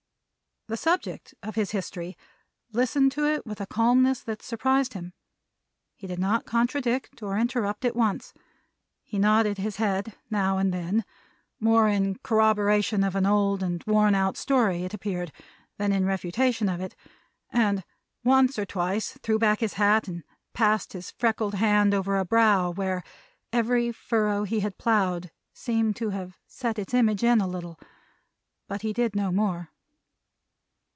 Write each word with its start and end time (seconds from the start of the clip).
The 0.67 0.77
subject 0.77 1.35
of 1.43 1.55
his 1.55 1.71
history 1.71 2.15
listened 2.71 3.11
to 3.13 3.25
it 3.25 3.45
with 3.45 3.59
a 3.59 3.65
calmness 3.65 4.21
that 4.21 4.41
surprised 4.41 4.93
him. 4.93 5.11
He 5.97 6.07
did 6.07 6.17
not 6.19 6.45
contradict 6.45 7.21
or 7.21 7.37
interrupt 7.37 7.83
it 7.83 7.93
once. 7.93 8.33
He 9.03 9.19
nodded 9.19 9.57
his 9.57 9.75
head 9.77 10.15
now 10.29 10.57
and 10.59 10.73
then 10.73 11.03
more 11.59 11.89
in 11.89 12.19
corroboration 12.19 13.03
of 13.03 13.17
an 13.17 13.25
old 13.25 13.61
and 13.61 13.83
worn 13.85 14.15
out 14.15 14.37
story, 14.37 14.85
it 14.85 14.93
appeared, 14.93 15.33
than 15.77 15.91
in 15.91 16.05
refutation 16.05 16.69
of 16.69 16.79
it; 16.79 16.95
and 17.49 17.83
once 18.23 18.57
or 18.57 18.65
twice 18.65 19.17
threw 19.21 19.37
back 19.37 19.59
his 19.59 19.73
hat, 19.73 20.07
and 20.07 20.23
passed 20.53 20.93
his 20.93 21.11
freckled 21.11 21.55
hand 21.55 21.93
over 21.93 22.15
a 22.17 22.23
brow, 22.23 22.69
where 22.71 23.03
every 23.51 23.91
furrow 23.91 24.45
he 24.45 24.61
had 24.61 24.77
ploughed 24.77 25.31
seemed 25.51 25.97
to 25.97 26.11
have 26.11 26.37
set 26.47 26.79
its 26.79 26.93
image 26.93 27.25
in 27.25 27.39
little. 27.39 27.77
But 28.69 28.83
he 28.83 28.93
did 28.93 29.17
no 29.17 29.33
more. 29.33 29.67